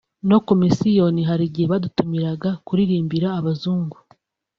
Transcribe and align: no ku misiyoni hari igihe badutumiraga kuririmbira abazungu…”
no 0.29 0.37
ku 0.45 0.53
misiyoni 0.61 1.21
hari 1.29 1.43
igihe 1.49 1.67
badutumiraga 1.73 2.49
kuririmbira 2.65 3.27
abazungu…” 3.39 3.97